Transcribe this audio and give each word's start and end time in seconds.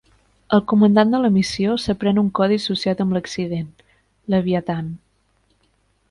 El 0.55 0.61
comandant 0.71 1.11
de 1.15 1.17
la 1.25 1.29
missió 1.33 1.75
s'aprèn 1.83 2.21
un 2.21 2.31
codi 2.39 2.57
associat 2.61 3.03
amb 3.05 3.15
l'accident: 3.17 3.67
Leviathan. 4.35 4.89